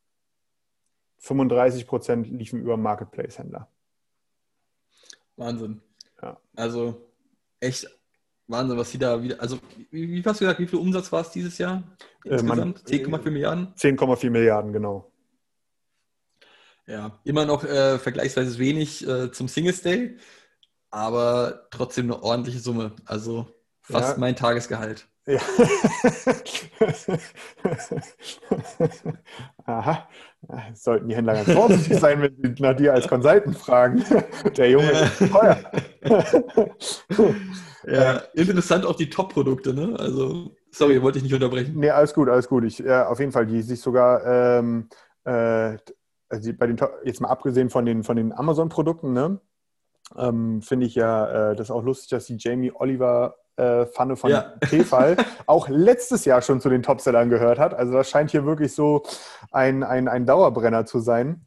[1.19, 3.67] 35 Prozent liefen über Marketplace-Händler.
[5.35, 5.81] Wahnsinn.
[6.21, 6.39] Ja.
[6.55, 7.07] Also
[7.59, 7.87] echt
[8.47, 9.41] Wahnsinn, was sie da wieder.
[9.41, 9.59] Also,
[9.91, 11.83] wie, wie hast du gesagt, wie viel Umsatz war es dieses Jahr?
[12.23, 12.89] Insgesamt?
[12.89, 13.73] Äh, 10,4 Milliarden?
[13.75, 15.11] 10,4 Milliarden, genau.
[16.85, 20.17] Ja, immer noch äh, vergleichsweise wenig äh, zum Singles Day,
[20.89, 22.95] aber trotzdem eine ordentliche Summe.
[23.03, 23.47] Also
[23.81, 24.17] fast ja.
[24.17, 25.07] mein Tagesgehalt.
[25.27, 25.39] Ja.
[29.65, 30.07] Aha.
[30.73, 34.03] Sollten die Händler ganz vorsichtig sein, wenn sie nach dir als Consultant fragen.
[34.57, 35.59] Der Junge ist teuer.
[37.85, 39.97] ja, interessant auch die Top-Produkte, ne?
[39.99, 41.75] Also, sorry, wollte ich nicht unterbrechen.
[41.75, 42.63] Nee, alles gut, alles gut.
[42.63, 44.87] Ich, ja, auf jeden Fall, die sich sogar ähm,
[45.25, 45.77] äh,
[46.29, 49.39] also bei den, jetzt mal abgesehen von den, von den Amazon-Produkten, ne,
[50.15, 54.31] ähm, finde ich ja äh, das auch lustig, dass die Jamie Oliver äh, Pfanne von
[54.31, 54.53] ja.
[54.69, 57.73] Tefal auch letztes Jahr schon zu den Topsellern gehört hat.
[57.73, 59.03] Also das scheint hier wirklich so
[59.51, 61.45] ein, ein, ein Dauerbrenner zu sein.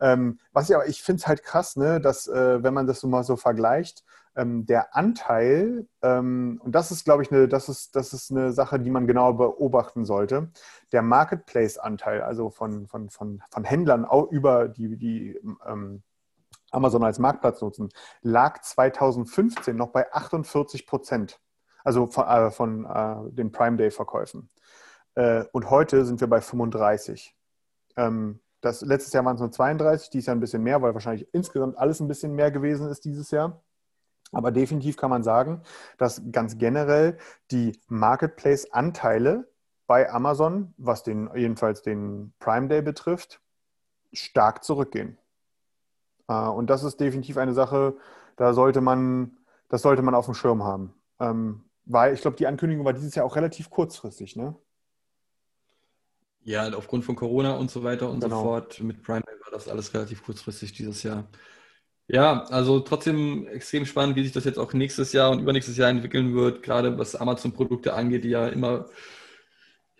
[0.00, 3.00] Ähm, was ich aber, ich finde es halt krass, ne, dass, äh, wenn man das
[3.00, 7.68] so mal so vergleicht, ähm, der Anteil, ähm, und das ist, glaube ich, eine, das
[7.68, 10.50] ist, das ist eine Sache, die man genauer beobachten sollte,
[10.90, 16.02] der Marketplace-Anteil, also von, von, von, von Händlern auch über die, die ähm,
[16.72, 17.90] Amazon als Marktplatz nutzen,
[18.22, 21.38] lag 2015 noch bei 48 Prozent,
[21.84, 24.50] also von, äh, von äh, den Prime Day-Verkäufen.
[25.14, 27.36] Äh, und heute sind wir bei 35.
[27.96, 31.28] Ähm, das, letztes Jahr waren es nur 32, dieses Jahr ein bisschen mehr, weil wahrscheinlich
[31.32, 33.60] insgesamt alles ein bisschen mehr gewesen ist dieses Jahr.
[34.30, 35.62] Aber definitiv kann man sagen,
[35.98, 37.18] dass ganz generell
[37.50, 39.48] die Marketplace-Anteile
[39.86, 43.42] bei Amazon, was den, jedenfalls den Prime Day betrifft,
[44.12, 45.18] stark zurückgehen.
[46.28, 47.96] Äh, und das ist definitiv eine Sache,
[48.36, 49.36] da sollte man,
[49.68, 50.94] das sollte man auf dem Schirm haben.
[51.84, 54.56] Weil ich glaube, die Ankündigung war dieses Jahr auch relativ kurzfristig, ne?
[56.44, 58.36] Ja, aufgrund von Corona und so weiter und Genau.
[58.36, 58.80] so fort.
[58.80, 61.28] Mit Prime Day war das alles relativ kurzfristig dieses Jahr.
[62.08, 65.90] Ja, also trotzdem extrem spannend, wie sich das jetzt auch nächstes Jahr und übernächstes Jahr
[65.90, 68.86] entwickeln wird, gerade was Amazon-Produkte angeht, die ja immer,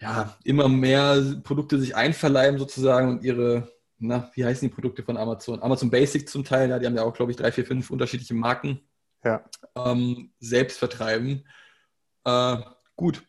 [0.01, 3.69] ja, immer mehr Produkte sich einverleiben sozusagen und ihre,
[3.99, 5.63] na, wie heißen die Produkte von Amazon?
[5.63, 8.35] Amazon Basic zum Teil, ja, die haben ja auch, glaube ich, drei, vier, fünf unterschiedliche
[8.35, 8.81] Marken
[9.25, 9.45] Ja.
[9.77, 11.45] ähm, selbst vertreiben.
[12.25, 12.57] Äh,
[12.97, 13.23] gut,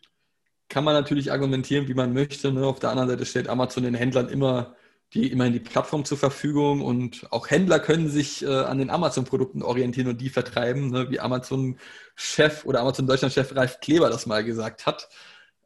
[0.68, 2.52] kann man natürlich argumentieren, wie man möchte.
[2.52, 2.66] Ne?
[2.66, 4.74] Auf der anderen Seite stellt Amazon den Händlern immer
[5.12, 9.62] die, immerhin die Plattform zur Verfügung und auch Händler können sich äh, an den Amazon-Produkten
[9.62, 11.08] orientieren und die vertreiben, ne?
[11.10, 15.08] wie Amazon-Chef oder Amazon Deutschland-Chef Ralf Kleber das mal gesagt hat.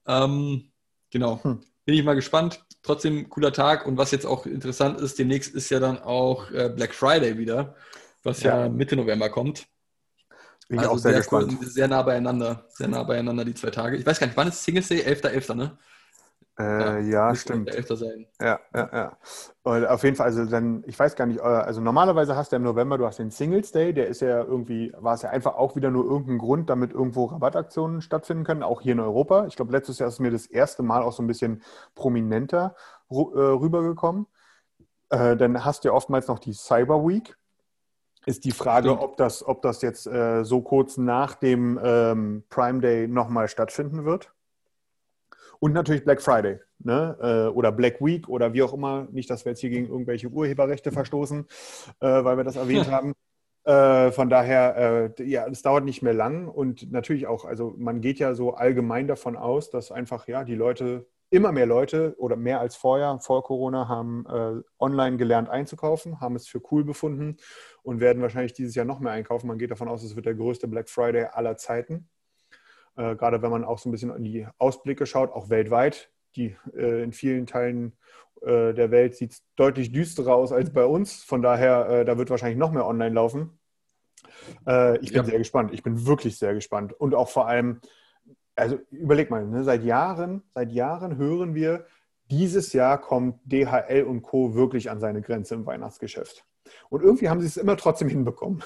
[0.07, 0.71] Ähm,
[1.11, 1.61] genau, Hm.
[1.85, 2.65] bin ich mal gespannt.
[2.83, 6.69] Trotzdem cooler Tag und was jetzt auch interessant ist, demnächst ist ja dann auch äh,
[6.75, 7.75] Black Friday wieder,
[8.23, 8.69] was ja, Ja.
[8.69, 9.67] Mitte November kommt.
[10.69, 11.59] Bin ich Also auch sehr, cool, gespannt.
[11.63, 13.97] sehr nah beieinander, sehr nah beieinander die zwei Tage.
[13.97, 15.03] Ich weiß gar nicht, wann ist Singles Day?
[15.03, 15.79] 11.11., ne?
[16.59, 17.69] Äh, ja, Müsste stimmt.
[17.69, 17.97] 11.
[17.97, 18.27] sein.
[18.41, 19.19] Ja, ja, ja.
[19.63, 22.57] Und auf jeden Fall, also dann, ich weiß gar nicht, äh, also normalerweise hast du
[22.57, 25.55] im November, du hast den Singles Day, der ist ja irgendwie, war es ja einfach
[25.55, 29.47] auch wieder nur irgendein Grund, damit irgendwo Rabattaktionen stattfinden können, auch hier in Europa.
[29.47, 31.63] Ich glaube, letztes Jahr ist mir das erste Mal auch so ein bisschen
[31.95, 32.75] prominenter
[33.11, 34.27] äh, rübergekommen.
[35.11, 37.37] Äh, dann hast du ja oftmals noch die Cyber Week.
[38.29, 42.81] Ist die Frage, ob das, ob das jetzt äh, so kurz nach dem ähm, Prime
[42.81, 44.33] Day nochmal stattfinden wird.
[45.61, 47.17] Und natürlich Black Friday ne?
[47.23, 49.09] äh, oder Black Week oder wie auch immer.
[49.11, 51.47] Nicht, dass wir jetzt hier gegen irgendwelche Urheberrechte verstoßen,
[52.01, 53.15] äh, weil wir das erwähnt haben.
[53.65, 58.03] Äh, von daher, äh, ja, es dauert nicht mehr lang und natürlich auch, also man
[58.03, 62.37] geht ja so allgemein davon aus, dass einfach, ja, die Leute, immer mehr Leute oder
[62.37, 67.37] mehr als vorher, vor Corona, haben äh, online gelernt einzukaufen, haben es für cool befunden
[67.83, 69.47] und werden wahrscheinlich dieses Jahr noch mehr einkaufen.
[69.47, 72.09] Man geht davon aus, es wird der größte Black Friday aller Zeiten.
[72.97, 76.11] Äh, gerade wenn man auch so ein bisschen in die Ausblicke schaut, auch weltweit.
[76.37, 77.97] Die, äh, in vielen Teilen
[78.43, 81.23] äh, der Welt sieht es deutlich düsterer aus als bei uns.
[81.25, 83.59] Von daher, äh, da wird wahrscheinlich noch mehr online laufen.
[84.67, 85.25] Äh, ich bin Ja.
[85.25, 85.73] sehr gespannt.
[85.73, 86.93] Ich bin wirklich sehr gespannt.
[86.93, 87.81] Und auch vor allem,
[88.59, 91.87] also überleg mal, ne, seit Jahren, seit Jahren hören wir,
[92.31, 94.55] dieses Jahr kommt DHL und Co.
[94.55, 96.45] wirklich an seine Grenze im Weihnachtsgeschäft.
[96.91, 98.63] Und irgendwie haben sie es immer trotzdem hinbekommen.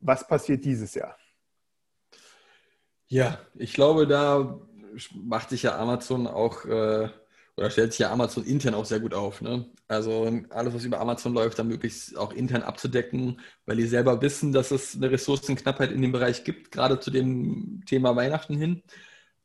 [0.00, 1.16] Was passiert dieses Jahr?
[3.08, 4.60] Ja, ich glaube, da
[5.14, 7.08] macht sich ja Amazon auch, äh,
[7.60, 9.42] oder stellt sich ja Amazon intern auch sehr gut auf.
[9.42, 9.66] Ne?
[9.86, 14.50] Also alles, was über Amazon läuft, dann möglichst auch intern abzudecken, weil die selber wissen,
[14.50, 18.82] dass es eine Ressourcenknappheit in dem Bereich gibt, gerade zu dem Thema Weihnachten hin.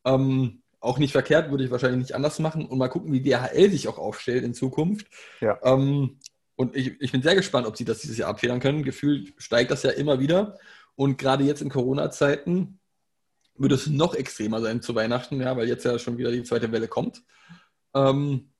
[0.06, 3.69] Ähm, auch nicht verkehrt, würde ich wahrscheinlich nicht anders machen und mal gucken, wie DHL
[3.69, 5.08] sich auch aufstellt in Zukunft.
[5.41, 5.60] Ja.
[5.63, 6.19] Ähm,
[6.56, 8.84] und ich, ich bin sehr gespannt, ob sie das dieses Jahr abfedern können.
[8.84, 10.58] Gefühlt steigt das ja immer wieder.
[10.95, 12.80] Und gerade jetzt in Corona-Zeiten
[13.58, 16.71] wird es noch extremer sein zu Weihnachten, ja, weil jetzt ja schon wieder die zweite
[16.71, 17.21] Welle kommt.
[17.95, 18.51] Ähm,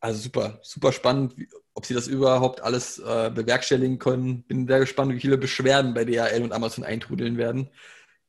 [0.00, 4.42] also super, super spannend, wie, ob sie das überhaupt alles äh, bewerkstelligen können.
[4.42, 7.70] Bin sehr gespannt, wie viele Beschwerden bei DHL und Amazon eintrudeln werden.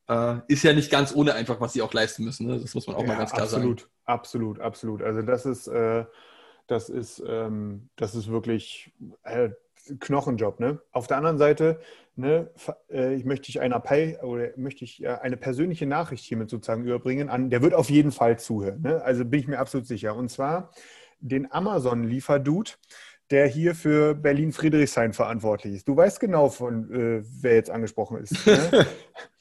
[0.07, 2.47] Äh, ist ja nicht ganz ohne einfach, was sie auch leisten müssen.
[2.47, 2.59] Ne?
[2.59, 3.91] Das muss man auch mal ganz klar absolut, sagen.
[4.05, 5.03] absolut, absolut.
[5.03, 6.05] Also das ist, äh,
[6.67, 9.49] das ist, ähm, das ist wirklich äh,
[9.99, 10.59] Knochenjob.
[10.59, 10.79] Ne?
[10.91, 11.79] Auf der anderen Seite,
[12.15, 12.49] ne,
[12.91, 16.83] äh, ich möchte ich einen Appell oder möchte ich äh, eine persönliche Nachricht hiermit sozusagen
[16.83, 18.81] überbringen an, der wird auf jeden Fall zuhören.
[18.81, 19.01] Ne?
[19.03, 20.15] Also bin ich mir absolut sicher.
[20.15, 20.71] Und zwar
[21.19, 22.71] den Amazon-Lieferdude,
[23.31, 25.87] der hier für Berlin-Friedrichshain verantwortlich ist.
[25.87, 28.45] Du weißt genau, von äh, wer jetzt angesprochen ist.
[28.45, 28.85] Ne?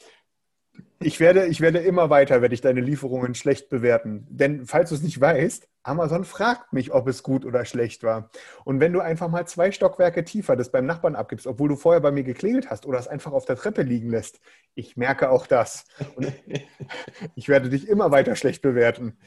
[1.04, 4.26] Ich werde, ich werde immer weiter, werde ich deine Lieferungen schlecht bewerten.
[4.30, 8.30] Denn falls du es nicht weißt, Amazon fragt mich, ob es gut oder schlecht war.
[8.64, 12.00] Und wenn du einfach mal zwei Stockwerke tiefer das beim Nachbarn abgibst, obwohl du vorher
[12.00, 14.40] bei mir geklingelt hast oder es einfach auf der Treppe liegen lässt,
[14.74, 15.84] ich merke auch das.
[16.16, 16.32] Und
[17.34, 19.18] ich werde dich immer weiter schlecht bewerten.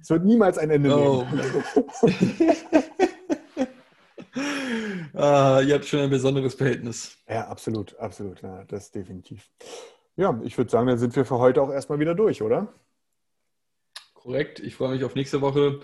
[0.00, 1.24] Es wird niemals ein Ende Oh.
[1.24, 1.44] nehmen.
[5.14, 7.16] ah, ihr habt schon ein besonderes Verhältnis.
[7.28, 8.42] Ja, absolut, absolut.
[8.42, 9.48] Ja, das definitiv.
[10.16, 12.72] Ja, ich würde sagen, dann sind wir für heute auch erstmal wieder durch, oder?
[14.14, 14.60] Korrekt.
[14.60, 15.80] Ich freue mich auf nächste Woche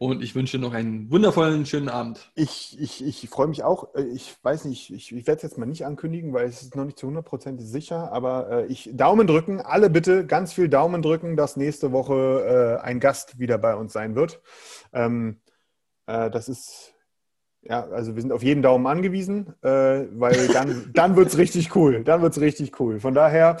[0.00, 2.30] und ich wünsche noch einen wundervollen, schönen Abend.
[2.36, 3.94] Ich, ich, ich freue mich auch.
[3.94, 6.76] Äh, ich weiß nicht, ich, ich werde es jetzt mal nicht ankündigen, weil es ist
[6.76, 8.12] noch nicht zu 100% sicher.
[8.12, 12.84] Aber äh, ich Daumen drücken, alle bitte ganz viel Daumen drücken, dass nächste Woche äh,
[12.84, 14.40] ein Gast wieder bei uns sein wird.
[14.92, 15.40] Ähm,
[16.06, 16.94] äh, das ist,
[17.68, 21.76] ja, also wir sind auf jeden Daumen angewiesen, äh, weil dann, dann wird es richtig
[21.76, 22.02] cool.
[22.02, 22.98] Dann wird es richtig cool.
[22.98, 23.58] Von daher,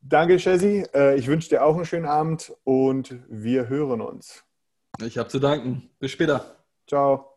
[0.00, 0.84] danke, Chessy.
[0.92, 4.44] Äh, ich wünsche dir auch einen schönen Abend und wir hören uns.
[5.00, 5.90] Ich habe zu danken.
[6.00, 6.56] Bis später.
[6.88, 7.35] Ciao.